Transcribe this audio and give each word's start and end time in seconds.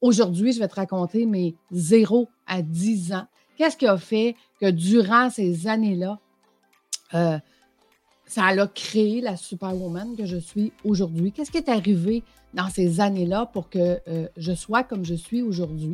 aujourd'hui, 0.00 0.52
je 0.52 0.60
vais 0.60 0.68
te 0.68 0.74
raconter 0.74 1.26
mes 1.26 1.54
0 1.72 2.28
à 2.46 2.62
10 2.62 3.12
ans. 3.12 3.26
Qu'est-ce 3.56 3.76
qui 3.76 3.86
a 3.86 3.96
fait 3.96 4.36
que 4.60 4.70
durant 4.70 5.30
ces 5.30 5.66
années-là, 5.66 6.18
euh, 7.14 7.38
ça 8.26 8.44
a 8.44 8.66
créé 8.66 9.20
la 9.20 9.36
superwoman 9.36 10.16
que 10.16 10.26
je 10.26 10.36
suis 10.36 10.72
aujourd'hui? 10.84 11.32
Qu'est-ce 11.32 11.50
qui 11.50 11.58
est 11.58 11.68
arrivé 11.68 12.22
dans 12.54 12.68
ces 12.68 13.00
années-là 13.00 13.46
pour 13.46 13.70
que 13.70 14.00
euh, 14.08 14.28
je 14.36 14.52
sois 14.52 14.82
comme 14.82 15.04
je 15.04 15.14
suis 15.14 15.42
aujourd'hui? 15.42 15.92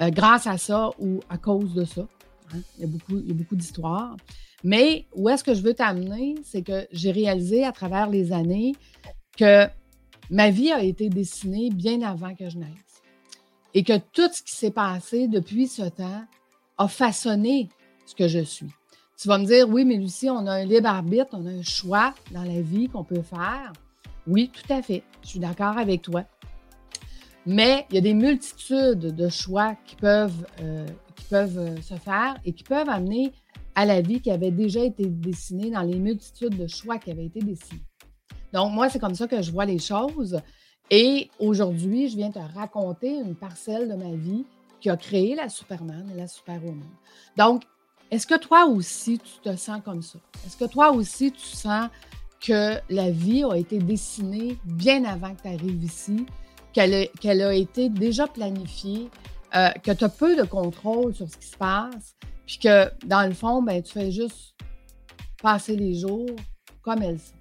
Euh, 0.00 0.10
grâce 0.10 0.46
à 0.46 0.58
ça 0.58 0.90
ou 0.98 1.20
à 1.28 1.38
cause 1.38 1.72
de 1.74 1.84
ça. 1.84 2.06
Hein? 2.52 2.58
Il 2.76 2.82
y 2.82 2.84
a 2.84 2.86
beaucoup, 2.86 3.20
beaucoup 3.34 3.56
d'histoires. 3.56 4.16
Mais 4.62 5.06
où 5.14 5.28
est-ce 5.28 5.42
que 5.42 5.54
je 5.54 5.62
veux 5.62 5.74
t'amener? 5.74 6.34
C'est 6.44 6.62
que 6.62 6.86
j'ai 6.92 7.10
réalisé 7.10 7.64
à 7.64 7.72
travers 7.72 8.10
les 8.10 8.32
années 8.32 8.74
que 9.36 9.66
ma 10.30 10.50
vie 10.50 10.72
a 10.72 10.82
été 10.82 11.08
dessinée 11.08 11.70
bien 11.70 12.02
avant 12.02 12.34
que 12.34 12.48
je 12.48 12.58
naisse. 12.58 12.85
Et 13.76 13.82
que 13.82 13.98
tout 13.98 14.32
ce 14.32 14.42
qui 14.42 14.56
s'est 14.56 14.70
passé 14.70 15.28
depuis 15.28 15.68
ce 15.68 15.82
temps 15.82 16.24
a 16.78 16.88
façonné 16.88 17.68
ce 18.06 18.14
que 18.14 18.26
je 18.26 18.38
suis. 18.38 18.70
Tu 19.18 19.28
vas 19.28 19.36
me 19.36 19.44
dire, 19.44 19.68
oui, 19.68 19.84
mais 19.84 19.96
Lucie, 19.96 20.30
on 20.30 20.46
a 20.46 20.52
un 20.52 20.64
libre 20.64 20.88
arbitre, 20.88 21.28
on 21.32 21.44
a 21.44 21.50
un 21.50 21.62
choix 21.62 22.14
dans 22.30 22.42
la 22.42 22.62
vie 22.62 22.88
qu'on 22.88 23.04
peut 23.04 23.20
faire. 23.20 23.74
Oui, 24.26 24.50
tout 24.50 24.72
à 24.72 24.80
fait. 24.80 25.02
Je 25.22 25.28
suis 25.28 25.38
d'accord 25.40 25.76
avec 25.76 26.00
toi. 26.00 26.24
Mais 27.44 27.84
il 27.90 27.96
y 27.96 27.98
a 27.98 28.00
des 28.00 28.14
multitudes 28.14 29.14
de 29.14 29.28
choix 29.28 29.76
qui 29.84 29.96
peuvent, 29.96 30.46
euh, 30.62 30.86
euh, 31.34 31.76
se 31.82 31.94
faire 31.96 32.40
et 32.46 32.54
qui 32.54 32.64
peuvent 32.64 32.88
amener 32.88 33.34
à 33.74 33.84
la 33.84 34.00
vie 34.00 34.22
qui 34.22 34.30
avait 34.30 34.52
déjà 34.52 34.80
été 34.80 35.04
dessinée 35.04 35.70
dans 35.70 35.82
les 35.82 35.98
multitudes 35.98 36.56
de 36.56 36.66
choix 36.66 36.96
qui 36.96 37.10
avaient 37.10 37.26
été 37.26 37.40
dessinés. 37.40 37.84
Donc, 38.54 38.72
moi, 38.72 38.88
c'est 38.88 38.98
comme 38.98 39.14
ça 39.14 39.28
que 39.28 39.42
je 39.42 39.52
vois 39.52 39.66
les 39.66 39.78
choses. 39.78 40.40
Et 40.90 41.30
aujourd'hui, 41.38 42.08
je 42.08 42.16
viens 42.16 42.30
te 42.30 42.38
raconter 42.38 43.10
une 43.10 43.34
parcelle 43.34 43.88
de 43.88 43.94
ma 43.94 44.14
vie 44.14 44.44
qui 44.80 44.90
a 44.90 44.96
créé 44.96 45.34
la 45.34 45.48
Superman 45.48 46.08
et 46.12 46.16
la 46.16 46.28
Superwoman. 46.28 46.88
Donc, 47.36 47.64
est-ce 48.10 48.26
que 48.26 48.38
toi 48.38 48.66
aussi, 48.66 49.18
tu 49.18 49.40
te 49.42 49.56
sens 49.56 49.80
comme 49.84 50.02
ça? 50.02 50.18
Est-ce 50.46 50.56
que 50.56 50.66
toi 50.66 50.92
aussi, 50.92 51.32
tu 51.32 51.44
sens 51.44 51.88
que 52.40 52.76
la 52.88 53.10
vie 53.10 53.42
a 53.42 53.56
été 53.56 53.78
dessinée 53.78 54.56
bien 54.64 55.04
avant 55.04 55.34
que 55.34 55.42
tu 55.42 55.48
arrives 55.48 55.82
ici, 55.82 56.26
qu'elle 56.72 57.42
a, 57.42 57.54
été 57.54 57.88
déjà 57.88 58.28
planifiée, 58.28 59.10
euh, 59.56 59.70
que 59.82 59.90
tu 59.90 60.04
as 60.04 60.08
peu 60.08 60.36
de 60.36 60.44
contrôle 60.44 61.14
sur 61.14 61.28
ce 61.28 61.36
qui 61.36 61.46
se 61.46 61.56
passe, 61.56 62.14
puis 62.46 62.58
que 62.58 62.90
dans 63.06 63.26
le 63.26 63.34
fond, 63.34 63.62
ben, 63.62 63.82
tu 63.82 63.92
fais 63.92 64.12
juste 64.12 64.54
passer 65.42 65.74
les 65.74 65.94
jours 65.94 66.28
comme 66.82 67.02
elles 67.02 67.18
sont. 67.18 67.35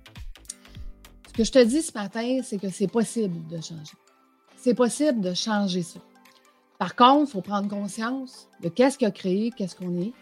Que 1.36 1.44
je 1.44 1.52
te 1.52 1.61
dis 1.61 1.81
ce 1.81 1.91
matin, 1.94 2.39
c'est 2.44 2.58
que 2.58 2.69
c'est 2.69 2.88
possible 2.88 3.45
de 3.47 3.58
changer. 3.58 3.97
C'est 4.55 4.73
possible 4.73 5.19
de 5.19 5.33
changer 5.33 5.83
ça. 5.83 6.00
Par 6.80 6.95
contre, 6.95 7.30
il 7.30 7.31
faut 7.33 7.41
prendre 7.41 7.67
conscience 7.67 8.47
de 8.61 8.69
qu'est-ce 8.69 8.97
qui 8.97 9.05
a 9.05 9.11
créé, 9.11 9.52
qu'est-ce 9.52 9.75
qu'on 9.75 10.00
est, 10.00 10.13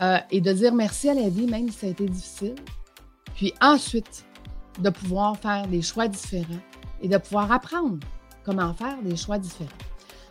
euh, 0.00 0.18
et 0.30 0.40
de 0.40 0.52
dire 0.52 0.74
merci 0.74 1.10
à 1.10 1.14
la 1.14 1.28
vie, 1.28 1.46
même 1.46 1.68
si 1.68 1.78
ça 1.80 1.86
a 1.86 1.90
été 1.90 2.06
difficile. 2.06 2.54
Puis 3.34 3.52
ensuite, 3.60 4.24
de 4.80 4.88
pouvoir 4.88 5.36
faire 5.36 5.66
des 5.68 5.82
choix 5.82 6.08
différents 6.08 6.62
et 7.02 7.08
de 7.08 7.18
pouvoir 7.18 7.52
apprendre 7.52 7.98
comment 8.42 8.72
faire 8.72 9.02
des 9.02 9.16
choix 9.16 9.38
différents. 9.38 9.68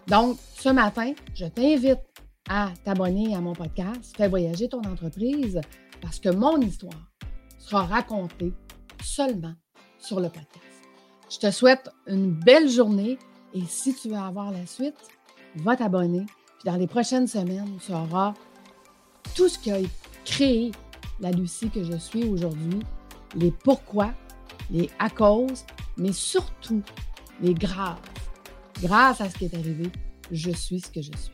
Donc, 0.07 0.37
ce 0.55 0.69
matin, 0.69 1.13
je 1.35 1.45
t'invite 1.45 2.01
à 2.49 2.71
t'abonner 2.83 3.35
à 3.35 3.39
mon 3.39 3.53
podcast 3.53 4.15
Fais 4.17 4.27
voyager 4.27 4.67
ton 4.67 4.81
entreprise 4.81 5.61
parce 6.01 6.19
que 6.19 6.29
mon 6.29 6.59
histoire 6.59 7.11
sera 7.59 7.85
racontée 7.85 8.51
seulement 9.01 9.53
sur 10.03 10.19
le 10.19 10.29
podcast. 10.29 10.59
Je 11.29 11.39
te 11.39 11.51
souhaite 11.51 11.89
une 12.07 12.31
belle 12.31 12.69
journée 12.69 13.17
et 13.53 13.63
si 13.67 13.95
tu 13.95 14.09
veux 14.09 14.17
avoir 14.17 14.51
la 14.51 14.65
suite, 14.65 14.97
va 15.55 15.75
t'abonner. 15.75 16.25
Puis 16.59 16.65
dans 16.65 16.75
les 16.75 16.87
prochaines 16.87 17.27
semaines, 17.27 17.77
tu 17.85 17.91
auras 17.91 18.33
tout 19.35 19.47
ce 19.47 19.57
qui 19.57 19.71
a 19.71 19.79
créé 20.25 20.71
la 21.19 21.31
Lucie 21.31 21.69
que 21.69 21.83
je 21.83 21.97
suis 21.97 22.27
aujourd'hui, 22.27 22.79
les 23.35 23.51
pourquoi, 23.51 24.13
les 24.69 24.89
à 24.99 25.09
cause, 25.09 25.65
mais 25.97 26.11
surtout 26.11 26.81
les 27.41 27.53
grâces. 27.53 27.97
Grâce 28.81 29.21
à 29.21 29.29
ce 29.29 29.37
qui 29.37 29.45
est 29.45 29.55
arrivé, 29.55 29.91
je 30.31 30.51
suis 30.51 30.81
ce 30.81 30.91
que 30.91 31.01
je 31.01 31.11
suis. 31.17 31.33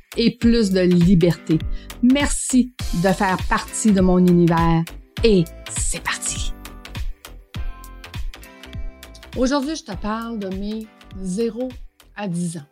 et 0.17 0.37
plus 0.37 0.71
de 0.71 0.81
liberté. 0.81 1.59
Merci 2.01 2.73
de 3.03 3.09
faire 3.09 3.37
partie 3.47 3.91
de 3.91 4.01
mon 4.01 4.19
univers 4.19 4.83
et 5.23 5.43
c'est 5.69 6.03
parti. 6.03 6.53
Aujourd'hui, 9.37 9.75
je 9.75 9.83
te 9.85 9.95
parle 9.95 10.39
de 10.39 10.49
mes 10.55 10.87
0 11.17 11.69
à 12.15 12.27
10 12.27 12.57
ans. 12.57 12.67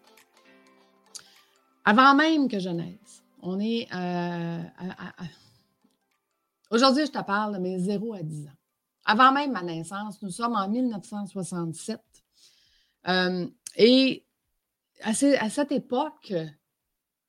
Avant 1.86 2.14
même 2.14 2.50
que 2.50 2.60
je 2.60 2.70
naisse, 2.70 3.24
on 3.42 3.60
est 3.60 3.88
euh, 3.96 4.62
Aujourd'hui, 6.72 7.06
je 7.06 7.12
te 7.12 7.24
parle 7.24 7.56
de 7.56 7.60
mes 7.60 7.80
0 7.80 8.14
à 8.14 8.22
10 8.22 8.48
ans. 8.48 8.58
Avant 9.06 9.32
même 9.32 9.54
ma 9.54 9.64
naissance, 9.64 10.22
nous 10.22 10.30
sommes 10.30 10.56
en 10.56 10.68
1967. 10.68 12.00
Euh, 13.08 13.48
et 13.76 14.26
à, 15.02 15.14
cette 15.14 15.72
époque, 15.72 16.34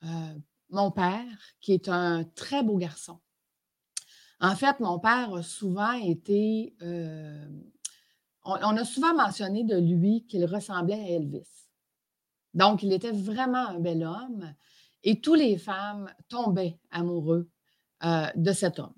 euh, 0.05 0.35
mon 0.71 0.91
père, 0.91 1.27
qui 1.61 1.73
est 1.73 1.89
un 1.89 2.25
très 2.25 2.63
beau 2.63 2.77
garçon, 2.77 3.21
en 4.41 4.57
fait, 4.57 4.81
mon 4.81 4.99
père 4.99 5.35
a 5.35 5.43
souvent 5.43 5.93
été. 5.93 6.75
Euh, 6.81 7.47
on, 8.45 8.55
a 8.55 8.85
souvent 8.87 9.15
mentionné 9.15 9.65
de 9.65 9.77
lui 9.77 10.25
qu'il 10.27 10.47
ressemblait 10.47 10.95
à 10.95 11.09
Elvis. 11.11 11.69
Donc, 12.55 12.83
il 12.83 12.93
était 12.93 13.13
vraiment 13.13 13.69
un 13.69 13.79
bel 13.79 14.03
homme 14.03 14.55
et 15.03 15.21
toutes 15.21 15.39
les 15.39 15.59
femmes 15.59 16.11
tombaient 16.29 16.81
amoureux 16.91 17.51
euh, 18.05 18.27
de 18.35 18.53
cet 18.53 18.79
homme. 18.79 18.95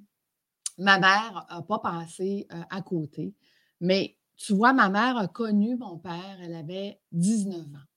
Ma 0.78 1.00
mère 1.00 1.44
n'a 1.50 1.62
pas 1.62 1.80
passé 1.80 2.46
à 2.70 2.80
côté, 2.82 3.34
mais 3.80 4.16
tu 4.36 4.54
vois, 4.54 4.72
ma 4.72 4.88
mère 4.88 5.16
a 5.16 5.28
connu 5.28 5.76
mon 5.76 5.98
père, 5.98 6.38
elle 6.41 6.54
avait 6.54 7.00
19 7.10 7.60
ans. 7.60 7.91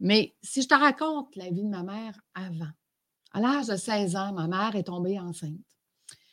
Mais 0.00 0.34
si 0.42 0.62
je 0.62 0.68
te 0.68 0.74
raconte 0.74 1.34
la 1.36 1.50
vie 1.50 1.64
de 1.64 1.68
ma 1.68 1.82
mère 1.82 2.20
avant, 2.34 2.70
à 3.32 3.40
l'âge 3.40 3.66
de 3.66 3.76
16 3.76 4.16
ans, 4.16 4.32
ma 4.32 4.46
mère 4.46 4.76
est 4.76 4.84
tombée 4.84 5.18
enceinte. 5.18 5.58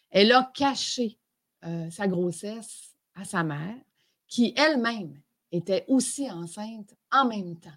Elle 0.10 0.32
a 0.32 0.52
caché 0.54 1.18
euh, 1.64 1.90
sa 1.90 2.08
grossesse 2.08 2.96
à 3.16 3.24
sa 3.24 3.44
mère, 3.44 3.76
qui 4.28 4.54
elle-même 4.56 5.20
était 5.52 5.86
aussi 5.88 6.30
enceinte 6.30 6.96
en 7.12 7.28
même 7.28 7.58
temps. 7.58 7.70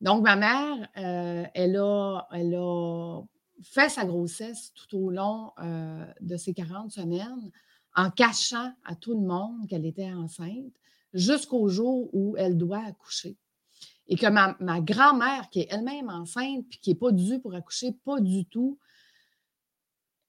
Donc, 0.00 0.22
ma 0.22 0.36
mère, 0.36 0.88
euh, 0.96 1.44
elle, 1.54 1.76
a, 1.76 3.22
fait 3.62 3.88
sa 3.88 4.04
grossesse 4.04 4.72
tout 4.74 4.96
au 4.96 5.10
long 5.10 5.52
euh, 5.58 6.06
de 6.20 6.36
ses 6.36 6.54
40 6.54 6.92
semaines 6.92 7.50
en 7.96 8.10
cachant 8.10 8.72
à 8.84 8.94
tout 8.94 9.14
le 9.14 9.26
monde 9.26 9.66
qu'elle 9.68 9.86
était 9.86 10.12
enceinte 10.12 10.72
jusqu'au 11.12 11.68
jour 11.68 12.08
où 12.12 12.36
elle 12.36 12.56
doit 12.56 12.84
accoucher 12.84 13.36
et 14.08 14.16
que 14.16 14.26
ma, 14.26 14.80
grand-mère, 14.80 15.50
qui 15.50 15.60
est 15.60 15.68
elle-même 15.70 16.08
enceinte, 16.08 16.66
puis 16.68 16.78
qui 16.78 16.90
n'est 16.90 16.98
pas 16.98 17.12
due 17.12 17.40
pour 17.40 17.54
accoucher, 17.54 17.92
pas 18.04 18.20
du 18.20 18.46
tout, 18.46 18.78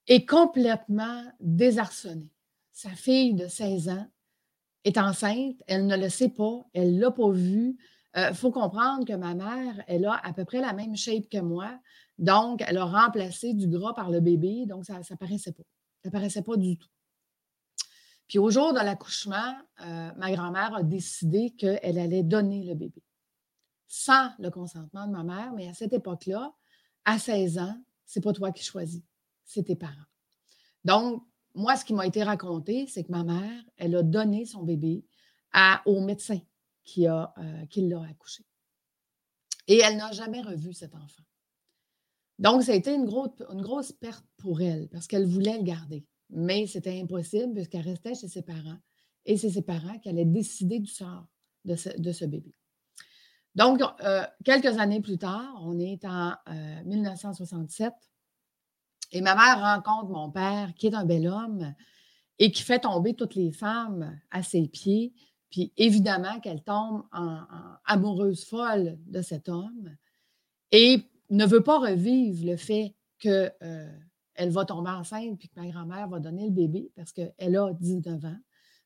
est 0.07 0.25
complètement 0.25 1.23
désarçonnée. 1.39 2.29
Sa 2.73 2.89
fille 2.89 3.33
de 3.33 3.47
16 3.47 3.89
ans 3.89 4.07
est 4.83 4.97
enceinte, 4.97 5.55
elle 5.67 5.87
ne 5.87 5.95
le 5.95 6.09
sait 6.09 6.29
pas, 6.29 6.65
elle 6.73 6.95
ne 6.95 7.01
l'a 7.01 7.11
pas 7.11 7.29
vu. 7.29 7.77
Il 8.15 8.19
euh, 8.19 8.33
faut 8.33 8.51
comprendre 8.51 9.05
que 9.05 9.13
ma 9.13 9.33
mère, 9.33 9.81
elle 9.87 10.05
a 10.05 10.19
à 10.25 10.33
peu 10.33 10.45
près 10.45 10.61
la 10.61 10.73
même 10.73 10.97
shape 10.97 11.29
que 11.29 11.39
moi, 11.39 11.79
donc 12.17 12.63
elle 12.67 12.77
a 12.77 12.85
remplacé 12.85 13.53
du 13.53 13.67
gras 13.67 13.93
par 13.93 14.09
le 14.09 14.19
bébé, 14.19 14.65
donc 14.65 14.85
ça 14.85 14.99
ne 14.99 15.15
paraissait 15.15 15.53
pas. 15.53 15.63
Ça 16.03 16.11
paraissait 16.11 16.41
pas 16.41 16.57
du 16.57 16.77
tout. 16.77 16.89
Puis 18.27 18.39
au 18.39 18.49
jour 18.49 18.73
de 18.73 18.79
l'accouchement, 18.79 19.55
euh, 19.85 20.11
ma 20.17 20.31
grand-mère 20.31 20.75
a 20.75 20.83
décidé 20.83 21.51
qu'elle 21.51 21.97
allait 21.97 22.23
donner 22.23 22.63
le 22.63 22.75
bébé 22.75 23.01
sans 23.89 24.29
le 24.39 24.49
consentement 24.49 25.07
de 25.07 25.11
ma 25.11 25.23
mère, 25.23 25.51
mais 25.53 25.67
à 25.67 25.73
cette 25.73 25.91
époque-là, 25.91 26.53
à 27.03 27.19
16 27.19 27.57
ans, 27.57 27.75
c'est 28.05 28.23
pas 28.23 28.31
toi 28.31 28.51
qui 28.51 28.63
choisis, 28.63 29.01
c'est 29.43 29.63
tes 29.63 29.75
parents. 29.75 29.93
Donc, 30.85 31.23
moi, 31.55 31.75
ce 31.75 31.83
qui 31.83 31.93
m'a 31.93 32.07
été 32.07 32.23
raconté, 32.23 32.87
c'est 32.87 33.03
que 33.03 33.11
ma 33.11 33.23
mère, 33.23 33.63
elle 33.75 33.95
a 33.95 34.03
donné 34.03 34.45
son 34.45 34.63
bébé 34.63 35.03
au 35.85 35.99
médecin 35.99 36.39
euh, 36.97 37.65
qui 37.65 37.81
l'a 37.81 38.03
accouché. 38.03 38.45
Et 39.67 39.79
elle 39.79 39.97
n'a 39.97 40.11
jamais 40.11 40.41
revu 40.41 40.71
cet 40.73 40.95
enfant. 40.95 41.23
Donc, 42.37 42.63
ça 42.63 42.71
a 42.71 42.75
été 42.75 42.93
une 42.93 43.05
grosse 43.05 43.91
perte 43.91 44.25
pour 44.37 44.61
elle 44.61 44.87
parce 44.89 45.07
qu'elle 45.07 45.25
voulait 45.25 45.57
le 45.57 45.63
garder. 45.63 46.05
Mais 46.29 46.67
c'était 46.67 47.01
impossible 47.01 47.53
puisqu'elle 47.53 47.87
restait 47.87 48.15
chez 48.15 48.27
ses 48.27 48.43
parents 48.43 48.77
et 49.25 49.35
c'est 49.35 49.49
ses 49.49 49.61
parents 49.61 49.97
qui 49.99 50.09
allaient 50.09 50.25
décider 50.25 50.79
du 50.79 50.89
sort 50.89 51.27
de 51.65 51.75
ce, 51.75 52.25
bébé. 52.25 52.53
Donc, 53.59 53.81
euh, 54.05 54.25
quelques 54.45 54.79
années 54.79 55.01
plus 55.01 55.17
tard, 55.17 55.53
on 55.61 55.77
est 55.79 56.05
en 56.05 56.33
1967 56.85 57.87
euh, 57.87 57.91
et 59.11 59.19
ma 59.19 59.35
mère 59.35 59.59
rencontre 59.59 60.13
mon 60.13 60.31
père 60.31 60.73
qui 60.75 60.87
est 60.87 60.95
un 60.95 61.03
bel 61.03 61.27
homme 61.27 61.75
et 62.37 62.53
qui 62.53 62.63
fait 62.63 62.79
tomber 62.79 63.15
toutes 63.15 63.35
les 63.35 63.51
femmes 63.51 64.17
à 64.31 64.43
ses 64.43 64.69
pieds. 64.69 65.13
Puis 65.51 65.73
évidemment 65.75 66.39
qu'elle 66.39 66.63
tombe 66.63 67.03
en, 67.11 67.41
amoureuse 67.83 68.45
folle 68.45 68.97
de 69.07 69.21
cet 69.21 69.49
homme 69.49 69.93
et 70.71 71.03
ne 71.29 71.45
veut 71.45 71.63
pas 71.63 71.79
revivre 71.79 72.45
le 72.45 72.55
fait 72.55 72.95
qu'elle 73.17 73.53
euh, 73.61 73.91
va 74.37 74.63
tomber 74.63 74.91
enceinte 74.91 75.37
puis 75.37 75.49
que 75.49 75.59
ma 75.59 75.67
grand-mère 75.67 76.07
va 76.07 76.19
donner 76.19 76.45
le 76.45 76.51
bébé 76.51 76.93
parce 76.95 77.11
qu'elle 77.11 77.57
a 77.57 77.73
19 77.73 78.23
ans. 78.23 78.39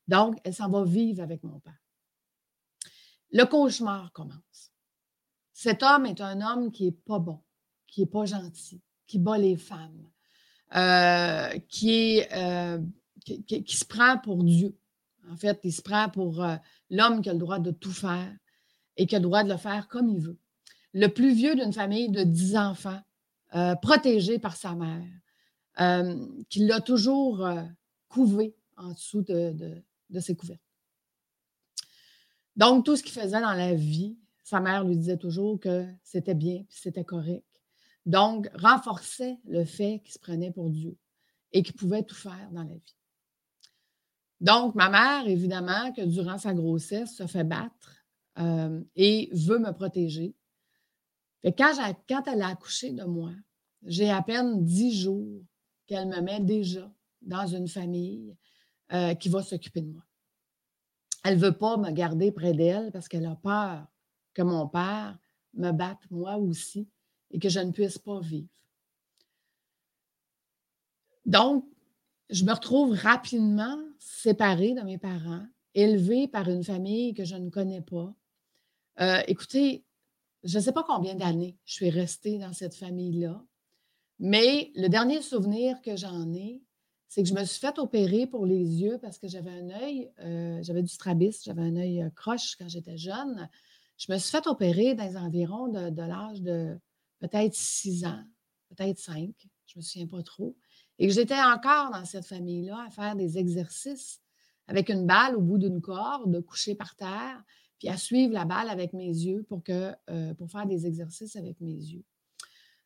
Donc, 0.08 0.36
elle 0.42 0.52
s'en 0.52 0.68
va 0.68 0.82
vivre 0.82 1.22
avec 1.22 1.44
mon 1.44 1.60
père. 1.60 1.83
Le 3.34 3.46
cauchemar 3.46 4.12
commence. 4.12 4.70
Cet 5.52 5.82
homme 5.82 6.06
est 6.06 6.20
un 6.20 6.40
homme 6.40 6.70
qui 6.70 6.84
n'est 6.84 6.92
pas 6.92 7.18
bon, 7.18 7.40
qui 7.88 8.00
n'est 8.00 8.06
pas 8.06 8.26
gentil, 8.26 8.80
qui 9.08 9.18
bat 9.18 9.38
les 9.38 9.56
femmes, 9.56 10.08
euh, 10.76 11.48
euh, 11.50 12.78
qui, 13.24 13.76
se 13.76 13.84
prend 13.84 14.18
pour 14.18 14.44
Dieu. 14.44 14.78
En 15.28 15.36
fait, 15.36 15.58
il 15.64 15.72
se 15.72 15.82
prend 15.82 16.08
pour 16.08 16.44
euh, 16.44 16.54
l'homme 16.90 17.22
qui 17.22 17.28
a 17.28 17.32
le 17.32 17.40
droit 17.40 17.58
de 17.58 17.72
tout 17.72 17.90
faire 17.90 18.32
et 18.96 19.06
qui 19.06 19.16
a 19.16 19.18
le 19.18 19.24
droit 19.24 19.42
de 19.42 19.48
le 19.48 19.56
faire 19.56 19.88
comme 19.88 20.08
il 20.08 20.20
veut. 20.20 20.38
Le 20.92 21.08
plus 21.08 21.34
vieux 21.34 21.56
d'une 21.56 21.72
famille 21.72 22.10
de 22.10 22.22
dix 22.22 22.56
enfants, 22.56 23.00
protégé 23.82 24.38
par 24.38 24.56
sa 24.56 24.76
mère, 24.76 25.02
qui 26.48 26.66
l'a 26.66 26.80
toujours 26.80 27.48
couvé 28.08 28.54
en 28.76 28.92
dessous 28.92 29.22
de, 29.22 29.82
de 30.10 30.20
ses 30.20 30.36
couvertes. 30.36 30.63
Donc, 32.56 32.84
tout 32.84 32.96
ce 32.96 33.02
qu'il 33.02 33.12
faisait 33.12 33.40
dans 33.40 33.52
la 33.52 33.74
vie, 33.74 34.16
sa 34.42 34.60
mère 34.60 34.84
lui 34.84 34.96
disait 34.96 35.16
toujours 35.16 35.58
que 35.58 35.86
c'était 36.02 36.34
bien, 36.34 36.64
c'était 36.68 37.04
correct. 37.04 37.44
Donc, 38.06 38.48
renforçait 38.54 39.38
le 39.46 39.64
fait 39.64 40.00
qu'il 40.04 40.12
se 40.12 40.18
prenait 40.18 40.52
pour 40.52 40.70
Dieu 40.70 40.96
et 41.52 41.62
qu'il 41.62 41.74
pouvait 41.74 42.02
tout 42.02 42.14
faire 42.14 42.50
dans 42.52 42.62
la 42.62 42.74
vie. 42.74 42.96
Donc, 44.40 44.74
ma 44.74 44.90
mère, 44.90 45.26
évidemment, 45.26 45.92
que 45.92 46.02
durant 46.02 46.38
sa 46.38 46.52
grossesse, 46.52 47.16
se 47.16 47.26
fait 47.26 47.44
battre 47.44 48.04
euh, 48.38 48.82
et 48.94 49.30
veut 49.32 49.58
me 49.58 49.72
protéger. 49.72 50.34
quand, 51.56 51.72
quand 52.08 52.22
elle 52.26 52.42
a 52.42 52.48
accouché 52.48 52.92
de 52.92 53.04
moi, 53.04 53.32
j'ai 53.84 54.10
à 54.10 54.22
peine 54.22 54.64
dix 54.64 55.00
jours 55.00 55.42
qu'elle 55.86 56.08
me 56.08 56.20
met 56.20 56.40
déjà 56.40 56.90
dans 57.22 57.46
une 57.46 57.68
famille 57.68 58.36
euh, 58.92 59.14
qui 59.14 59.28
va 59.28 59.42
s'occuper 59.42 59.80
de 59.80 59.92
moi. 59.92 60.02
Elle 61.24 61.38
ne 61.38 61.42
veut 61.42 61.56
pas 61.56 61.76
me 61.78 61.90
garder 61.90 62.30
près 62.30 62.52
d'elle 62.52 62.92
parce 62.92 63.08
qu'elle 63.08 63.26
a 63.26 63.34
peur 63.34 63.86
que 64.34 64.42
mon 64.42 64.68
père 64.68 65.18
me 65.54 65.72
batte 65.72 66.10
moi 66.10 66.36
aussi 66.36 66.88
et 67.30 67.38
que 67.38 67.48
je 67.48 67.60
ne 67.60 67.72
puisse 67.72 67.98
pas 67.98 68.20
vivre. 68.20 68.48
Donc, 71.24 71.66
je 72.30 72.44
me 72.44 72.52
retrouve 72.52 72.94
rapidement 72.94 73.78
séparée 73.98 74.74
de 74.74 74.82
mes 74.82 74.98
parents, 74.98 75.46
élevée 75.74 76.28
par 76.28 76.48
une 76.48 76.64
famille 76.64 77.14
que 77.14 77.24
je 77.24 77.36
ne 77.36 77.48
connais 77.50 77.80
pas. 77.80 78.14
Euh, 79.00 79.22
écoutez, 79.26 79.84
je 80.42 80.58
ne 80.58 80.62
sais 80.62 80.72
pas 80.72 80.84
combien 80.84 81.14
d'années 81.14 81.56
je 81.64 81.74
suis 81.74 81.90
restée 81.90 82.38
dans 82.38 82.52
cette 82.52 82.74
famille-là, 82.74 83.42
mais 84.18 84.70
le 84.74 84.88
dernier 84.88 85.22
souvenir 85.22 85.80
que 85.80 85.96
j'en 85.96 86.32
ai, 86.34 86.62
c'est 87.14 87.22
que 87.22 87.28
je 87.28 87.34
me 87.34 87.44
suis 87.44 87.60
fait 87.60 87.78
opérer 87.78 88.26
pour 88.26 88.44
les 88.44 88.82
yeux 88.82 88.98
parce 89.00 89.18
que 89.18 89.28
j'avais 89.28 89.52
un 89.52 89.70
œil, 89.70 90.10
euh, 90.18 90.58
j'avais 90.62 90.82
du 90.82 90.92
strabisme, 90.92 91.42
j'avais 91.44 91.62
un 91.62 91.76
œil 91.76 92.02
euh, 92.02 92.10
croche 92.10 92.56
quand 92.56 92.68
j'étais 92.68 92.96
jeune. 92.96 93.48
Je 93.98 94.12
me 94.12 94.18
suis 94.18 94.32
fait 94.32 94.44
opérer 94.48 94.96
dans 94.96 95.04
les 95.04 95.16
environs 95.16 95.68
de, 95.68 96.02
l'âge 96.02 96.42
de 96.42 96.76
peut-être 97.20 97.54
six 97.54 98.04
ans, 98.04 98.20
peut-être 98.68 98.98
cinq, 98.98 99.30
je 99.66 99.76
ne 99.76 99.80
me 99.80 99.82
souviens 99.82 100.08
pas 100.08 100.24
trop. 100.24 100.56
Et 100.98 101.06
que 101.06 101.12
j'étais 101.12 101.40
encore 101.40 101.92
dans 101.92 102.04
cette 102.04 102.26
famille-là 102.26 102.84
à 102.84 102.90
faire 102.90 103.14
des 103.14 103.38
exercices 103.38 104.20
avec 104.66 104.88
une 104.88 105.06
balle 105.06 105.36
au 105.36 105.40
bout 105.40 105.58
d'une 105.58 105.80
corde, 105.80 106.44
couchée 106.44 106.74
par 106.74 106.96
terre, 106.96 107.44
puis 107.78 107.90
à 107.90 107.96
suivre 107.96 108.32
la 108.32 108.44
balle 108.44 108.68
avec 108.68 108.92
mes 108.92 109.06
yeux 109.06 109.44
pour, 109.44 109.62
que, 109.62 109.92
euh, 110.10 110.34
pour 110.34 110.50
faire 110.50 110.66
des 110.66 110.84
exercices 110.84 111.36
avec 111.36 111.60
mes 111.60 111.76
yeux. 111.76 112.02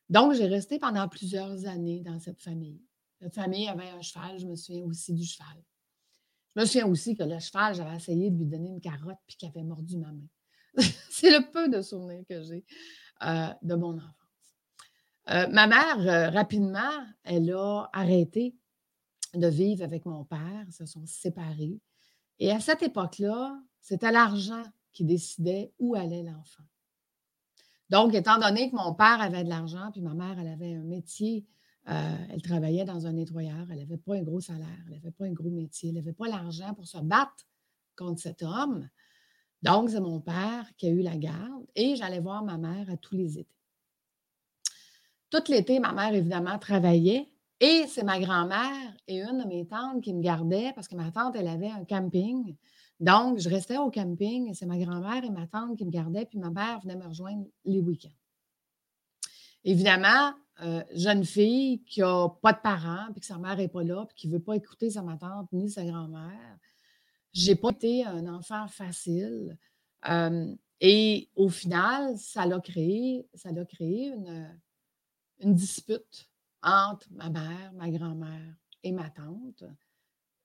Donc, 0.07 0.33
j'ai 0.33 0.45
resté 0.45 0.77
pendant 0.77 1.07
plusieurs 1.07 1.65
années 1.65 2.01
dans 2.01 2.19
cette 2.19 2.43
famille. 2.43 2.79
Notre 3.21 3.35
famille 3.35 3.67
avait 3.67 3.89
un 3.89 4.01
cheval, 4.01 4.39
je 4.39 4.45
me 4.45 4.55
souviens 4.55 4.85
aussi 4.85 5.13
du 5.13 5.25
cheval. 5.25 5.63
Je 6.55 6.61
me 6.61 6.65
souviens 6.65 6.87
aussi 6.87 7.15
que 7.15 7.23
le 7.23 7.39
cheval, 7.39 7.75
j'avais 7.75 7.95
essayé 7.95 8.29
de 8.29 8.37
lui 8.37 8.45
donner 8.45 8.69
une 8.69 8.81
carotte 8.81 9.19
puis 9.27 9.37
qu'il 9.37 9.49
avait 9.49 9.63
mordu 9.63 9.97
ma 9.97 10.11
main. 10.11 10.27
C'est 11.09 11.29
le 11.29 11.51
peu 11.51 11.69
de 11.69 11.81
souvenirs 11.81 12.23
que 12.27 12.41
j'ai 12.43 12.65
euh, 13.23 13.53
de 13.61 13.75
mon 13.75 13.97
enfance. 13.97 14.13
Euh, 15.29 15.47
ma 15.49 15.67
mère, 15.67 15.99
euh, 15.99 16.29
rapidement, 16.29 16.91
elle 17.23 17.51
a 17.51 17.89
arrêté 17.93 18.55
de 19.35 19.47
vivre 19.47 19.83
avec 19.83 20.05
mon 20.05 20.23
père, 20.23 20.65
ils 20.67 20.73
se 20.73 20.85
sont 20.85 21.05
séparés. 21.05 21.79
Et 22.39 22.51
à 22.51 22.59
cette 22.59 22.81
époque-là, 22.81 23.61
c'était 23.81 24.11
l'argent 24.11 24.63
qui 24.91 25.05
décidait 25.05 25.71
où 25.77 25.95
allait 25.95 26.23
l'enfant. 26.23 26.63
Donc, 27.89 28.13
étant 28.13 28.39
donné 28.39 28.69
que 28.71 28.75
mon 28.75 28.93
père 28.93 29.21
avait 29.21 29.43
de 29.43 29.49
l'argent, 29.49 29.91
puis 29.91 30.01
ma 30.01 30.13
mère, 30.13 30.39
elle 30.39 30.47
avait 30.47 30.75
un 30.75 30.83
métier 30.83 31.45
euh, 31.87 32.17
elle 32.29 32.41
travaillait 32.41 32.85
dans 32.85 33.07
un 33.07 33.13
nettoyeur. 33.13 33.67
Elle 33.71 33.79
n'avait 33.79 33.97
pas 33.97 34.15
un 34.15 34.23
gros 34.23 34.41
salaire. 34.41 34.67
Elle 34.87 34.95
n'avait 34.95 35.11
pas 35.11 35.25
un 35.25 35.31
gros 35.31 35.49
métier. 35.49 35.89
Elle 35.89 35.95
n'avait 35.95 36.13
pas 36.13 36.27
l'argent 36.27 36.73
pour 36.73 36.87
se 36.87 36.97
battre 36.97 37.47
contre 37.95 38.21
cet 38.21 38.43
homme. 38.43 38.89
Donc, 39.61 39.89
c'est 39.89 39.99
mon 39.99 40.21
père 40.21 40.65
qui 40.77 40.87
a 40.87 40.89
eu 40.89 41.01
la 41.01 41.17
garde 41.17 41.65
et 41.75 41.95
j'allais 41.95 42.19
voir 42.19 42.43
ma 42.43 42.57
mère 42.57 42.89
à 42.89 42.97
tous 42.97 43.15
les 43.15 43.39
étés. 43.39 43.55
Tout 45.29 45.43
l'été, 45.49 45.79
ma 45.79 45.91
mère, 45.91 46.13
évidemment, 46.13 46.57
travaillait 46.57 47.29
et 47.59 47.85
c'est 47.87 48.03
ma 48.03 48.19
grand-mère 48.19 48.95
et 49.07 49.21
une 49.21 49.43
de 49.43 49.47
mes 49.47 49.65
tantes 49.65 50.01
qui 50.01 50.13
me 50.13 50.21
gardaient 50.21 50.71
parce 50.75 50.87
que 50.87 50.95
ma 50.95 51.11
tante, 51.11 51.35
elle 51.35 51.47
avait 51.47 51.69
un 51.69 51.83
camping. 51.83 52.55
Donc, 52.99 53.39
je 53.39 53.49
restais 53.49 53.77
au 53.77 53.91
camping 53.91 54.49
et 54.49 54.53
c'est 54.53 54.65
ma 54.65 54.77
grand-mère 54.77 55.23
et 55.23 55.29
ma 55.29 55.45
tante 55.45 55.77
qui 55.77 55.85
me 55.85 55.91
gardaient, 55.91 56.25
puis 56.25 56.39
ma 56.39 56.51
mère 56.51 56.79
venait 56.79 56.95
me 56.95 57.07
rejoindre 57.07 57.45
les 57.65 57.79
week-ends. 57.79 58.09
Évidemment, 59.63 60.33
euh, 60.61 60.83
jeune 60.93 61.23
fille 61.23 61.81
qui 61.83 62.01
n'a 62.01 62.29
pas 62.41 62.53
de 62.53 62.59
parents, 62.59 63.07
puis 63.11 63.21
que 63.21 63.25
sa 63.25 63.37
mère 63.37 63.57
n'est 63.57 63.67
pas 63.67 63.83
là, 63.83 64.05
puis 64.05 64.15
qui 64.15 64.27
ne 64.27 64.33
veut 64.33 64.43
pas 64.43 64.55
écouter 64.55 64.89
sa 64.89 65.01
tante 65.01 65.51
ni 65.53 65.69
sa 65.69 65.85
grand-mère. 65.85 66.57
Je 67.33 67.49
n'ai 67.49 67.55
pas 67.55 67.69
été 67.69 68.03
un 68.05 68.27
enfant 68.27 68.67
facile. 68.67 69.57
Euh, 70.09 70.55
et 70.81 71.29
au 71.35 71.49
final, 71.49 72.17
ça 72.17 72.45
l'a 72.45 72.59
créé, 72.59 73.27
ça 73.35 73.49
a 73.49 73.65
créé 73.65 74.07
une, 74.07 74.59
une 75.39 75.55
dispute 75.55 76.29
entre 76.61 77.07
ma 77.11 77.29
mère, 77.29 77.71
ma 77.73 77.89
grand-mère 77.89 78.55
et 78.83 78.91
ma 78.91 79.09
tante. 79.09 79.63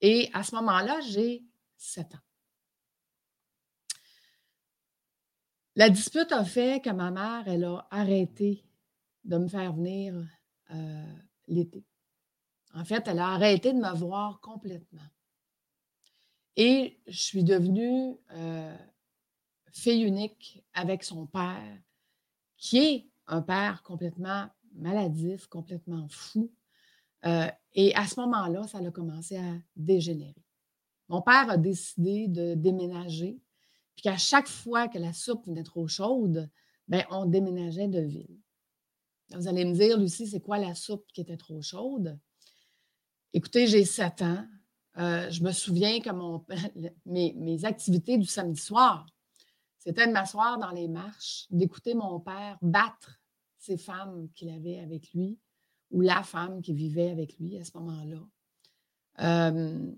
Et 0.00 0.30
à 0.32 0.42
ce 0.42 0.54
moment-là, 0.56 1.00
j'ai 1.00 1.44
7 1.76 2.14
ans. 2.14 2.18
La 5.76 5.90
dispute 5.90 6.30
a 6.30 6.44
fait 6.44 6.80
que 6.82 6.90
ma 6.90 7.10
mère, 7.10 7.48
elle 7.48 7.64
a 7.64 7.86
arrêté 7.90 8.64
de 9.24 9.38
me 9.38 9.48
faire 9.48 9.72
venir 9.72 10.14
l'été. 11.46 11.84
En 12.74 12.84
fait, 12.84 13.06
elle 13.06 13.18
a 13.18 13.28
arrêté 13.28 13.72
de 13.72 13.78
me 13.78 13.94
voir 13.94 14.40
complètement. 14.40 15.00
Et 16.56 16.98
je 17.06 17.18
suis 17.18 17.44
devenue 17.44 18.16
fille 19.72 20.02
unique 20.02 20.64
avec 20.72 21.02
son 21.02 21.26
père, 21.26 21.78
qui 22.56 22.78
est 22.78 23.08
un 23.26 23.42
père 23.42 23.82
complètement 23.82 24.48
maladif, 24.72 25.46
complètement 25.46 26.06
fou. 26.08 26.52
Et 27.72 27.94
à 27.94 28.06
ce 28.06 28.20
moment-là, 28.20 28.66
ça 28.66 28.78
a 28.78 28.90
commencé 28.90 29.36
à 29.36 29.54
dégénérer. 29.76 30.44
Mon 31.08 31.22
père 31.22 31.50
a 31.50 31.56
décidé 31.56 32.28
de 32.28 32.54
déménager, 32.54 33.40
puis 33.94 34.02
qu'à 34.02 34.16
chaque 34.16 34.48
fois 34.48 34.88
que 34.88 34.98
la 34.98 35.12
soupe 35.12 35.46
venait 35.46 35.62
trop 35.62 35.86
chaude, 35.86 36.50
ben, 36.88 37.04
on 37.10 37.26
déménageait 37.26 37.88
de 37.88 38.00
ville. 38.00 38.38
Vous 39.30 39.48
allez 39.48 39.64
me 39.64 39.74
dire, 39.74 39.98
Lucie, 39.98 40.26
c'est 40.26 40.40
quoi 40.40 40.58
la 40.58 40.74
soupe 40.74 41.06
qui 41.12 41.20
était 41.20 41.36
trop 41.36 41.60
chaude? 41.62 42.18
Écoutez, 43.32 43.66
j'ai 43.66 43.84
7 43.84 44.22
ans. 44.22 44.46
Euh, 44.98 45.28
je 45.30 45.42
me 45.42 45.50
souviens 45.50 45.98
que 46.00 46.10
mes, 47.06 47.64
activités 47.64 48.16
du 48.16 48.26
samedi 48.26 48.60
soir, 48.60 49.06
c'était 49.78 50.06
de 50.06 50.12
m'asseoir 50.12 50.58
dans 50.58 50.70
les 50.70 50.88
marches, 50.88 51.46
d'écouter 51.50 51.94
mon 51.94 52.20
père 52.20 52.58
battre 52.62 53.20
ces 53.58 53.76
femmes 53.76 54.28
qu'il 54.34 54.50
avait 54.50 54.78
avec 54.78 55.12
lui 55.12 55.38
ou 55.90 56.00
la 56.00 56.22
femme 56.22 56.62
qui 56.62 56.74
vivait 56.74 57.10
avec 57.10 57.38
lui 57.38 57.58
à 57.58 57.64
ce 57.64 57.76
moment-là. 57.78 58.20
Euh, 59.20 59.92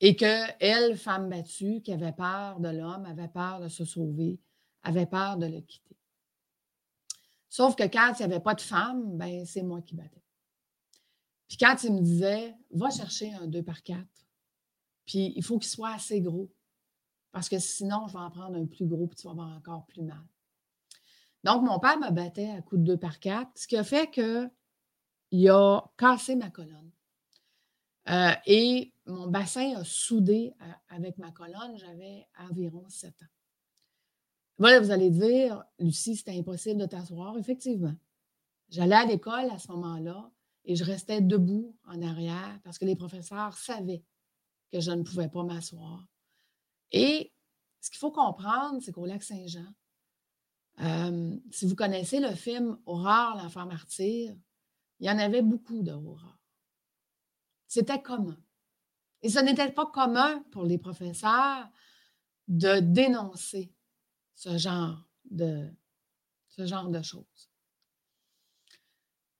et 0.00 0.16
que 0.16 0.46
elle, 0.58 0.96
femme 0.96 1.28
battue, 1.28 1.80
qui 1.80 1.92
avait 1.92 2.12
peur 2.12 2.58
de 2.58 2.68
l'homme, 2.68 3.06
avait 3.06 3.28
peur 3.28 3.60
de 3.60 3.68
se 3.68 3.84
sauver, 3.84 4.40
avait 4.82 5.06
peur 5.06 5.36
de 5.36 5.46
le 5.46 5.60
quitter. 5.60 5.96
Sauf 7.52 7.76
que 7.76 7.82
quand 7.82 8.14
il 8.14 8.26
n'y 8.26 8.32
avait 8.32 8.40
pas 8.40 8.54
de 8.54 8.62
femme, 8.62 9.18
ben, 9.18 9.44
c'est 9.44 9.62
moi 9.62 9.82
qui 9.82 9.94
battais. 9.94 10.24
Puis 11.48 11.58
quand 11.58 11.76
il 11.84 11.92
me 11.92 12.00
disait, 12.00 12.56
va 12.70 12.88
chercher 12.88 13.34
un 13.34 13.46
2 13.46 13.62
par 13.62 13.82
4, 13.82 14.00
puis 15.04 15.34
il 15.36 15.44
faut 15.44 15.58
qu'il 15.58 15.68
soit 15.68 15.92
assez 15.92 16.22
gros, 16.22 16.50
parce 17.30 17.50
que 17.50 17.58
sinon, 17.58 18.06
je 18.08 18.14
vais 18.14 18.20
en 18.20 18.30
prendre 18.30 18.56
un 18.56 18.64
plus 18.64 18.86
gros, 18.86 19.06
puis 19.06 19.16
tu 19.16 19.26
vas 19.26 19.32
avoir 19.32 19.54
encore 19.54 19.84
plus 19.84 20.00
mal. 20.00 20.24
Donc, 21.44 21.62
mon 21.62 21.78
père 21.78 21.98
me 21.98 22.10
battait 22.10 22.52
à 22.52 22.62
coups 22.62 22.80
de 22.80 22.86
2 22.86 22.96
par 22.96 23.20
4, 23.20 23.50
ce 23.54 23.66
qui 23.66 23.76
a 23.76 23.84
fait 23.84 24.10
qu'il 24.10 25.50
a 25.50 25.82
cassé 25.98 26.36
ma 26.36 26.48
colonne. 26.48 26.90
Euh, 28.08 28.32
et 28.46 28.94
mon 29.04 29.26
bassin 29.26 29.76
a 29.76 29.84
soudé 29.84 30.54
euh, 30.62 30.64
avec 30.88 31.18
ma 31.18 31.30
colonne, 31.32 31.76
j'avais 31.76 32.26
environ 32.38 32.88
7 32.88 33.10
ans. 33.10 33.41
Vous 34.62 34.92
allez 34.92 35.10
dire, 35.10 35.64
Lucie, 35.80 36.14
c'était 36.14 36.38
impossible 36.38 36.80
de 36.80 36.86
t'asseoir. 36.86 37.36
Effectivement. 37.36 37.94
J'allais 38.68 38.94
à 38.94 39.04
l'école 39.04 39.50
à 39.50 39.58
ce 39.58 39.72
moment-là 39.72 40.30
et 40.64 40.76
je 40.76 40.84
restais 40.84 41.20
debout 41.20 41.76
en 41.84 42.00
arrière 42.00 42.60
parce 42.62 42.78
que 42.78 42.84
les 42.84 42.94
professeurs 42.94 43.58
savaient 43.58 44.04
que 44.72 44.78
je 44.78 44.92
ne 44.92 45.02
pouvais 45.02 45.28
pas 45.28 45.42
m'asseoir. 45.42 46.06
Et 46.92 47.32
ce 47.80 47.90
qu'il 47.90 47.98
faut 47.98 48.12
comprendre, 48.12 48.80
c'est 48.80 48.92
qu'au 48.92 49.04
lac 49.04 49.24
Saint-Jean, 49.24 49.66
euh, 50.80 51.36
si 51.50 51.66
vous 51.66 51.74
connaissez 51.74 52.20
le 52.20 52.30
film 52.30 52.78
Aurore, 52.86 53.36
l'enfant 53.42 53.66
martyr, 53.66 54.32
il 55.00 55.06
y 55.06 55.10
en 55.10 55.18
avait 55.18 55.42
beaucoup 55.42 55.82
d'Aurore. 55.82 56.38
C'était 57.66 58.00
commun. 58.00 58.38
Et 59.22 59.28
ce 59.28 59.40
n'était 59.40 59.72
pas 59.72 59.86
commun 59.86 60.44
pour 60.52 60.64
les 60.64 60.78
professeurs 60.78 61.68
de 62.46 62.78
dénoncer 62.78 63.72
ce 64.42 64.58
genre 64.58 65.06
de, 65.30 65.70
choses. 67.02 67.50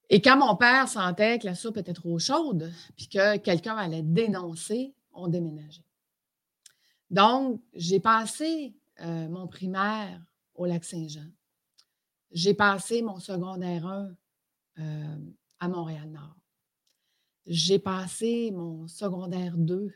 Et 0.09 0.23
quand 0.23 0.37
mon 0.37 0.55
père 0.57 0.89
sentait 0.89 1.41
que 1.41 1.47
la 1.47 1.57
soupe 1.57 1.77
était 1.79 1.93
trop 1.93 2.19
chaude, 2.21 2.73
puis 2.97 3.09
que 3.09 3.37
quelqu'un 3.39 3.77
allait 3.77 4.03
dénoncer, 4.03 4.95
on 5.13 5.27
déménageait. 5.27 5.85
Donc, 7.11 7.61
j'ai 7.75 7.99
passé 7.99 8.77
euh, 9.01 9.29
mon 9.29 9.49
primaire 9.49 10.25
au 10.55 10.67
lac 10.67 10.85
Saint-Jean. 10.85 11.29
J'ai 12.31 12.55
passé 12.55 13.03
mon 13.03 13.19
secondaire 13.19 13.85
1 13.87 14.15
euh, 14.79 15.17
à 15.59 15.69
Montréal-Nord. 15.69 16.37
J'ai 17.47 17.81
passé 17.81 18.53
mon 18.53 18.87
secondaire 18.87 19.57
2. 19.59 19.93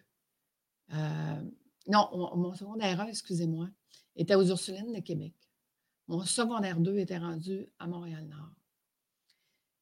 Euh, 0.92 1.42
non, 1.86 2.10
mon 2.36 2.54
secondaire 2.54 3.00
1, 3.00 3.06
excusez-moi, 3.06 3.68
était 4.16 4.34
aux 4.34 4.44
Ursulines 4.44 4.92
de 4.92 5.00
Québec. 5.00 5.34
Mon 6.08 6.24
secondaire 6.24 6.80
2 6.80 6.98
était 6.98 7.18
rendu 7.18 7.66
à 7.78 7.86
Montréal-Nord. 7.86 8.54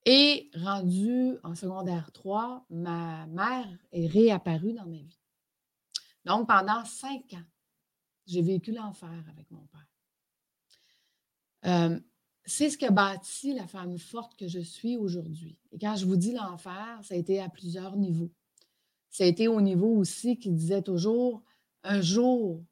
Et 0.06 0.50
rendu 0.54 1.38
en 1.42 1.54
secondaire 1.54 2.12
3, 2.12 2.66
ma 2.70 3.26
mère 3.26 3.68
est 3.92 4.06
réapparue 4.06 4.74
dans 4.74 4.86
ma 4.86 4.98
vie. 4.98 5.20
Donc, 6.24 6.46
pendant 6.46 6.84
cinq 6.84 7.32
ans, 7.34 7.44
j'ai 8.26 8.42
vécu 8.42 8.72
l'enfer 8.72 9.24
avec 9.30 9.50
mon 9.50 9.66
père. 9.66 9.86
Euh, 11.66 12.00
c'est 12.44 12.68
ce 12.68 12.76
qui 12.76 12.84
a 12.84 12.90
bâti 12.90 13.54
la 13.54 13.66
femme 13.66 13.98
forte 13.98 14.36
que 14.36 14.48
je 14.48 14.60
suis 14.60 14.96
aujourd'hui. 14.96 15.58
Et 15.72 15.78
quand 15.78 15.96
je 15.96 16.04
vous 16.04 16.16
dis 16.16 16.32
l'enfer, 16.32 17.00
ça 17.02 17.14
a 17.14 17.16
été 17.16 17.40
à 17.40 17.48
plusieurs 17.48 17.96
niveaux. 17.96 18.30
Ça 19.08 19.24
a 19.24 19.26
été 19.26 19.48
au 19.48 19.60
niveau 19.60 19.96
aussi 19.96 20.38
qui 20.38 20.50
disait 20.50 20.82
toujours, 20.82 21.42
un 21.82 22.00
jour, 22.00 22.62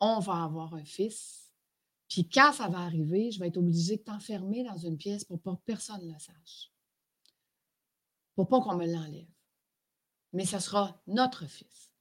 on 0.00 0.18
va 0.20 0.44
avoir 0.44 0.74
un 0.74 0.84
fils. 0.84 1.52
Puis 2.08 2.28
quand 2.28 2.52
ça 2.52 2.68
va 2.68 2.78
arriver, 2.78 3.30
je 3.30 3.38
vais 3.38 3.48
être 3.48 3.56
obligée 3.58 3.96
de 3.96 4.02
t'enfermer 4.02 4.64
dans 4.64 4.76
une 4.76 4.96
pièce 4.96 5.24
pour 5.24 5.40
pas 5.40 5.56
que 5.56 5.62
personne 5.64 6.06
ne 6.06 6.12
le 6.12 6.18
sache. 6.18 6.72
Pour 8.34 8.48
pas 8.48 8.60
qu'on 8.60 8.76
me 8.76 8.86
l'enlève. 8.86 9.28
Mais 10.32 10.44
ce 10.44 10.58
sera 10.58 11.02
notre 11.06 11.46
fils. 11.46 11.92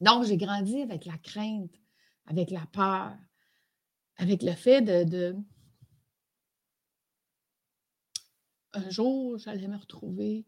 Donc, 0.00 0.24
j'ai 0.24 0.36
grandi 0.36 0.82
avec 0.82 1.06
la 1.06 1.16
crainte, 1.16 1.74
avec 2.26 2.50
la 2.50 2.66
peur, 2.66 3.16
avec 4.16 4.42
le 4.42 4.52
fait 4.52 4.82
de, 4.82 5.34
un 8.76 8.90
jour, 8.90 9.38
j'allais 9.38 9.68
me 9.68 9.76
retrouver 9.76 10.46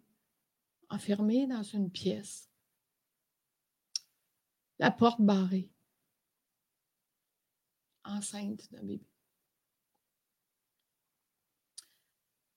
enfermée 0.91 1.47
dans 1.47 1.63
une 1.63 1.91
pièce, 1.91 2.51
la 4.79 4.91
porte 4.91 5.21
barrée, 5.21 5.71
enceinte 8.09 8.71
d'un 8.73 8.83
bébé, 8.83 9.07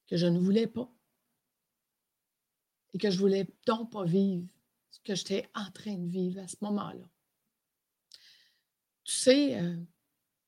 que 0.08 0.18
je 0.18 0.26
ne 0.26 0.40
voulais 0.40 0.68
pas 0.68 0.92
et 2.94 2.98
que 2.98 3.10
je 3.10 3.18
voulais 3.18 3.48
donc 3.66 3.92
pas 3.92 4.04
vivre 4.04 4.48
ce 4.92 5.00
que 5.00 5.16
j'étais 5.16 5.50
en 5.56 5.72
train 5.72 5.98
de 5.98 6.08
vivre 6.08 6.42
à 6.42 6.48
ce 6.48 6.58
moment-là. 6.62 7.08
Tu 9.04 9.14
sais, 9.14 9.60
euh, 9.60 9.78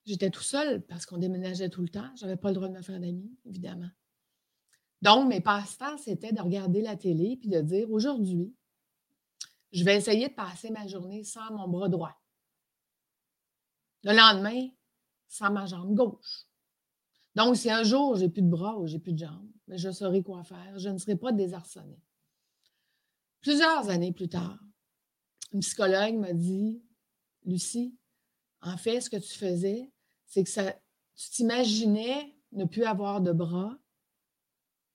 j'étais 0.06 0.30
tout 0.30 0.44
seul 0.44 0.86
parce 0.86 1.06
qu'on 1.06 1.18
déménageait 1.18 1.70
tout 1.70 1.82
le 1.82 1.90
temps. 1.90 2.14
Je 2.18 2.26
n'avais 2.26 2.38
pas 2.38 2.50
le 2.50 2.56
droit 2.56 2.68
de 2.68 2.74
me 2.74 2.82
faire 2.82 3.00
d'amis, 3.00 3.38
évidemment. 3.46 3.90
Donc, 5.02 5.28
mes 5.28 5.42
passe-temps, 5.42 5.98
c'était 5.98 6.32
de 6.32 6.42
regarder 6.42 6.82
la 6.82 6.96
télé 6.96 7.38
puis 7.38 7.50
de 7.50 7.62
dire 7.62 7.92
aujourd'hui, 7.92 8.56
je 9.72 9.84
vais 9.84 9.98
essayer 9.98 10.30
de 10.30 10.34
passer 10.34 10.70
ma 10.70 10.88
journée 10.88 11.24
sans 11.24 11.52
mon 11.52 11.68
bras 11.68 11.90
droit. 11.90 12.16
Le 14.04 14.14
lendemain, 14.14 14.70
sans 15.34 15.52
ma 15.52 15.66
jambe 15.66 15.96
gauche. 15.96 16.46
Donc, 17.36 17.58
si 17.58 17.72
un 17.72 17.84
jour 17.84 18.16
j'ai 18.16 18.30
plus 18.30 18.44
de 18.44 18.50
bras 18.50 18.78
ou 18.78 18.86
j'ai 18.86 19.00
plus 19.00 19.14
de 19.14 19.20
jambes, 19.20 19.50
ben, 19.68 19.78
je 19.78 19.92
saurai 19.92 20.22
quoi 20.22 20.44
faire. 20.44 20.78
Je 20.78 20.90
ne 20.90 20.98
serai 21.00 21.16
pas 21.16 21.32
désarçonnée. 21.32 22.00
Plusieurs 23.42 23.90
années 23.90 24.14
plus 24.14 24.30
tard, 24.30 24.60
une 25.52 25.62
psychologue 25.62 26.16
m'a 26.16 26.34
dit 26.34 26.84
Lucie, 27.46 27.98
en 28.62 28.78
fait, 28.78 29.02
ce 29.02 29.10
que 29.10 29.18
tu 29.18 29.34
faisais, 29.34 29.92
c'est 30.28 30.44
que 30.44 30.50
ça, 30.50 30.72
tu 31.16 31.30
t'imaginais 31.32 32.38
ne 32.52 32.66
plus 32.66 32.84
avoir 32.84 33.20
de 33.20 33.32
bras, 33.32 33.76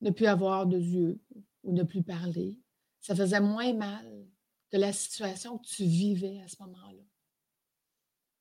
ne 0.01 0.11
plus 0.11 0.27
avoir 0.27 0.67
de 0.67 0.79
yeux 0.79 1.21
ou 1.65 1.73
ne 1.73 1.83
plus 1.83 2.05
parler. 2.05 2.61
Ça 3.01 3.17
faisait 3.17 3.41
moins 3.41 3.75
mal 3.75 4.27
que 4.71 4.77
la 4.77 4.93
situation 4.93 5.59
que 5.59 5.67
tu 5.67 5.85
vivais 5.85 6.41
à 6.41 6.49
ce 6.49 6.63
moment-là. 6.63 7.03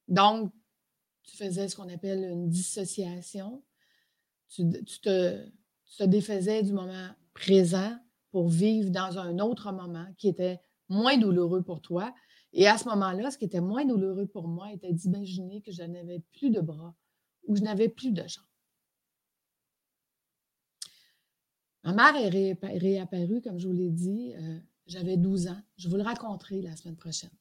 Donc, 0.08 0.54
tu 1.28 1.38
faisais 1.38 1.68
ce 1.68 1.76
qu'on 1.76 1.90
appelle 1.90 2.24
une 2.24 2.50
dissociation. 2.50 3.64
Tu, 4.50 4.68
te, 5.02 5.46
tu 5.86 6.08
défaisais 6.08 6.64
du 6.64 6.74
moment 6.74 7.10
présent 7.34 7.96
pour 8.32 8.50
vivre 8.50 8.90
dans 8.90 9.20
un 9.20 9.40
autre 9.40 9.72
moment 9.72 10.08
qui 10.18 10.30
était 10.30 10.60
moins 10.90 11.18
douloureux 11.18 11.64
pour 11.64 11.82
toi. 11.82 12.14
Et 12.54 12.68
à 12.68 12.78
ce 12.78 12.86
moment-là, 12.86 13.30
ce 13.30 13.38
qui 13.38 13.46
était 13.46 13.62
moins 13.62 13.86
douloureux 13.86 14.26
pour 14.26 14.48
moi 14.48 14.72
était 14.72 14.94
d'imaginer 14.94 15.62
que 15.62 15.72
je 15.72 15.84
n'avais 15.84 16.22
plus 16.32 16.50
de 16.50 16.62
bras 16.62 16.96
ou 17.46 17.56
je 17.56 17.62
n'avais 17.62 17.90
plus 17.90 18.12
de 18.12 18.26
jambes. 18.28 18.44
Ma 21.84 21.94
mère 21.94 22.16
est 22.16 22.78
réapparue, 22.78 23.42
comme 23.42 23.60
je 23.60 23.68
vous 23.68 23.74
l'ai 23.74 23.92
dit, 23.92 24.34
euh, 24.36 24.60
j'avais 24.88 25.18
12 25.18 25.48
ans. 25.48 25.62
Je 25.78 25.88
vous 25.88 25.96
le 25.96 26.04
raconterai 26.04 26.62
la 26.62 26.76
semaine 26.76 26.98
prochaine. 26.98 27.32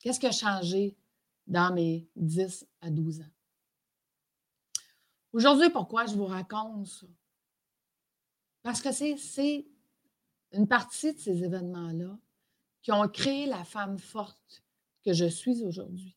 Qu'est-ce 0.00 0.18
qui 0.20 0.26
a 0.26 0.32
changé 0.32 0.96
dans 1.46 1.72
mes 1.72 2.08
10 2.16 2.66
à 2.80 2.90
12 2.90 3.20
ans? 3.20 3.32
Aujourd'hui, 5.32 5.70
pourquoi 5.70 6.06
je 6.06 6.14
vous 6.14 6.26
raconte 6.26 6.86
ça? 6.86 7.06
Parce 8.62 8.80
que 8.80 8.90
c'est 8.90 9.66
une 10.52 10.66
partie 10.66 11.12
de 11.12 11.18
ces 11.18 11.44
événements-là 11.44 12.18
qui 12.82 12.92
ont 12.92 13.08
créé 13.08 13.46
la 13.46 13.64
femme 13.64 13.98
forte 13.98 14.64
que 15.04 15.12
je 15.12 15.26
suis 15.26 15.62
aujourd'hui, 15.62 16.16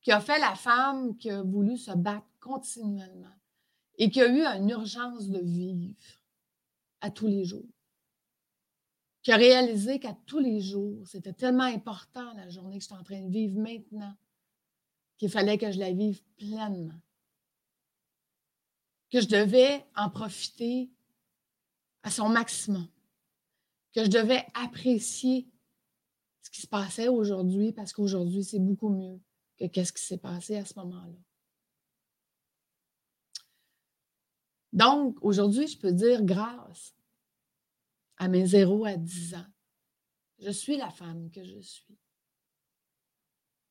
qui 0.00 0.12
a 0.12 0.20
fait 0.20 0.38
la 0.38 0.54
femme 0.54 1.16
qui 1.16 1.30
a 1.30 1.42
voulu 1.42 1.76
se 1.76 1.90
battre 1.92 2.26
continuellement 2.40 3.34
et 3.96 4.10
qui 4.10 4.20
a 4.20 4.28
eu 4.28 4.42
une 4.42 4.70
urgence 4.70 5.28
de 5.28 5.38
vivre 5.40 5.94
à 7.00 7.10
tous 7.10 7.26
les 7.26 7.44
jours, 7.44 7.68
qui 9.22 9.32
a 9.32 9.36
réalisé 9.36 10.00
qu'à 10.00 10.16
tous 10.26 10.40
les 10.40 10.60
jours, 10.60 11.06
c'était 11.06 11.32
tellement 11.32 11.64
important 11.64 12.32
la 12.34 12.48
journée 12.48 12.78
que 12.78 12.82
je 12.82 12.88
suis 12.88 12.96
en 12.96 13.04
train 13.04 13.20
de 13.20 13.30
vivre 13.30 13.58
maintenant 13.60 14.14
qu'il 15.16 15.30
fallait 15.30 15.58
que 15.58 15.70
je 15.70 15.78
la 15.78 15.92
vive 15.92 16.22
pleinement, 16.36 17.00
que 19.10 19.20
je 19.20 19.28
devais 19.28 19.84
en 19.94 20.10
profiter 20.10 20.90
à 22.02 22.10
son 22.10 22.28
maximum 22.28 22.88
que 23.92 24.04
je 24.04 24.10
devais 24.10 24.44
apprécier 24.54 25.48
ce 26.42 26.50
qui 26.50 26.60
se 26.60 26.66
passait 26.66 27.08
aujourd'hui 27.08 27.72
parce 27.72 27.92
qu'aujourd'hui, 27.92 28.42
c'est 28.42 28.58
beaucoup 28.58 28.88
mieux 28.88 29.20
que 29.58 29.66
qu'est-ce 29.66 29.92
qui 29.92 30.02
s'est 30.02 30.18
passé 30.18 30.56
à 30.56 30.64
ce 30.64 30.74
moment-là. 30.78 31.18
Donc, 34.72 35.18
aujourd'hui, 35.20 35.66
je 35.66 35.78
peux 35.78 35.92
dire 35.92 36.24
grâce 36.24 36.94
à 38.22 38.28
mes 38.28 38.46
0 38.46 38.84
à 38.84 38.96
10 38.96 39.34
ans, 39.34 39.52
je 40.38 40.50
suis 40.50 40.76
la 40.76 40.90
femme 40.90 41.28
que 41.32 41.42
je 41.42 41.58
suis. 41.58 41.98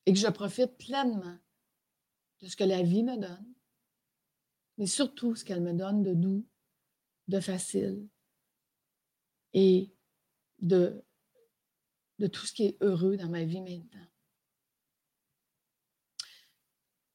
Et 0.05 0.12
que 0.12 0.20
je 0.20 0.27
profite 0.27 0.77
pleinement 0.77 1.38
de 2.41 2.48
ce 2.50 2.58
que 2.58 2.65
la 2.65 2.84
vie 2.84 3.03
me 3.03 3.15
donne, 3.15 3.53
mais 4.77 4.88
surtout 4.88 5.36
ce 5.36 5.46
qu'elle 5.46 5.62
me 5.62 5.72
donne 5.72 6.03
de 6.03 6.13
doux, 6.13 6.46
de 7.29 7.39
facile 7.39 8.10
et 9.53 9.96
de, 10.60 11.01
de 12.20 12.27
tout 12.27 12.46
ce 12.46 12.51
qui 12.51 12.65
est 12.65 12.77
heureux 12.81 13.15
dans 13.15 13.29
ma 13.29 13.46
vie 13.46 13.62
maintenant. 13.62 14.08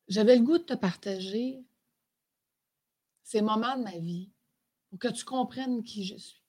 J'avais 0.09 0.37
le 0.37 0.43
goût 0.43 0.57
de 0.57 0.65
te 0.65 0.75
partager 0.75 1.63
ces 3.25 3.43
moments 3.43 3.77
de 3.77 3.83
ma 3.83 3.99
vie 3.99 4.33
pour 4.89 4.99
que 4.99 5.09
tu 5.09 5.27
comprennes 5.27 5.83
qui 5.83 6.03
je 6.03 6.17
suis. 6.17 6.46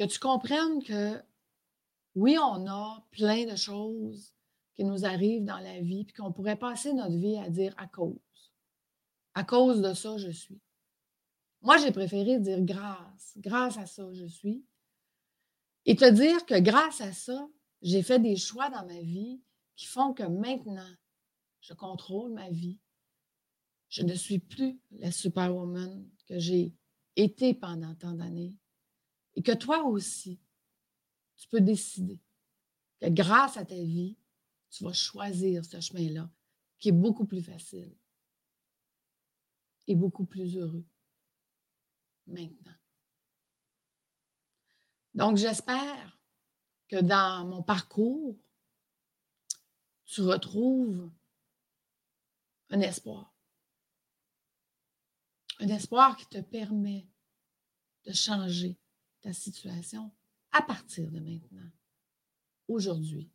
Que 0.00 0.06
tu 0.06 0.18
comprennes 0.18 0.82
que 0.82 1.22
oui, 2.14 2.38
on 2.38 2.66
a 2.66 3.06
plein 3.10 3.44
de 3.44 3.54
choses 3.54 4.34
qui 4.72 4.82
nous 4.82 5.04
arrivent 5.04 5.44
dans 5.44 5.58
la 5.58 5.82
vie, 5.82 6.06
puis 6.06 6.14
qu'on 6.14 6.32
pourrait 6.32 6.56
passer 6.56 6.94
notre 6.94 7.18
vie 7.18 7.36
à 7.36 7.50
dire 7.50 7.74
à 7.76 7.86
cause. 7.86 8.16
À 9.34 9.44
cause 9.44 9.82
de 9.82 9.92
ça, 9.92 10.16
je 10.16 10.30
suis. 10.30 10.58
Moi, 11.60 11.76
j'ai 11.76 11.92
préféré 11.92 12.40
dire 12.40 12.62
grâce. 12.62 13.34
Grâce 13.36 13.76
à 13.76 13.84
ça, 13.84 14.10
je 14.14 14.24
suis. 14.24 14.64
Et 15.84 15.96
te 15.96 16.10
dire 16.10 16.46
que 16.46 16.58
grâce 16.58 17.02
à 17.02 17.12
ça, 17.12 17.46
j'ai 17.82 18.02
fait 18.02 18.20
des 18.20 18.36
choix 18.36 18.70
dans 18.70 18.86
ma 18.86 19.02
vie 19.02 19.42
qui 19.76 19.84
font 19.84 20.14
que 20.14 20.22
maintenant, 20.22 20.94
je 21.60 21.74
contrôle 21.74 22.32
ma 22.32 22.48
vie. 22.48 22.78
Je 23.90 24.02
ne 24.02 24.14
suis 24.14 24.38
plus 24.38 24.80
la 24.92 25.12
superwoman 25.12 26.08
que 26.26 26.38
j'ai 26.38 26.74
été 27.16 27.52
pendant 27.52 27.94
tant 27.96 28.14
d'années. 28.14 28.54
Et 29.36 29.42
que 29.42 29.52
toi 29.52 29.84
aussi, 29.84 30.40
tu 31.36 31.48
peux 31.48 31.60
décider 31.60 32.20
que 33.00 33.08
grâce 33.08 33.56
à 33.56 33.64
ta 33.64 33.74
vie, 33.74 34.16
tu 34.70 34.84
vas 34.84 34.92
choisir 34.92 35.64
ce 35.64 35.80
chemin-là 35.80 36.30
qui 36.78 36.88
est 36.88 36.92
beaucoup 36.92 37.26
plus 37.26 37.42
facile 37.42 37.94
et 39.86 39.94
beaucoup 39.94 40.24
plus 40.24 40.56
heureux 40.56 40.84
maintenant. 42.26 42.74
Donc, 45.14 45.36
j'espère 45.36 46.18
que 46.88 47.00
dans 47.00 47.46
mon 47.46 47.62
parcours, 47.62 48.38
tu 50.04 50.22
retrouves 50.22 51.10
un 52.70 52.80
espoir. 52.80 53.34
Un 55.58 55.68
espoir 55.68 56.16
qui 56.16 56.26
te 56.26 56.40
permet 56.40 57.08
de 58.06 58.12
changer 58.12 58.79
ta 59.20 59.32
situation 59.32 60.10
à 60.52 60.62
partir 60.62 61.10
de 61.10 61.20
maintenant, 61.20 61.70
aujourd'hui 62.68 63.30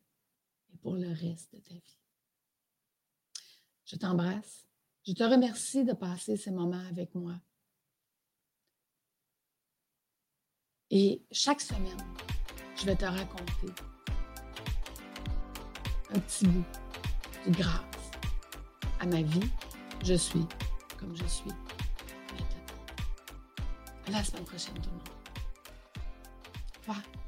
et 0.73 0.77
pour 0.77 0.95
le 0.95 1.09
reste 1.09 1.53
de 1.53 1.59
ta 1.59 1.73
vie. 1.73 1.97
Je 3.85 3.95
t'embrasse. 3.95 4.67
Je 5.07 5.13
te 5.13 5.23
remercie 5.23 5.85
de 5.85 5.93
passer 5.93 6.35
ces 6.35 6.51
moments 6.51 6.83
avec 6.87 7.13
moi. 7.13 7.39
Et 10.89 11.23
chaque 11.31 11.61
semaine, 11.61 11.97
je 12.75 12.85
vais 12.85 12.95
te 12.95 13.05
raconter 13.05 13.67
un 16.09 16.19
petit 16.19 16.47
bout 16.47 16.65
de 17.45 17.51
grâce 17.51 18.11
à 18.99 19.05
ma 19.05 19.21
vie. 19.21 19.49
Je 20.03 20.15
suis 20.15 20.45
comme 20.97 21.15
je 21.15 21.25
suis 21.25 21.51
maintenant. 22.31 22.65
À 24.07 24.11
la 24.11 24.23
semaine 24.23 24.45
prochaine, 24.45 24.75
tout 24.81 24.89
le 24.89 24.95
monde. 24.95 25.14
Fuck. 26.85 27.24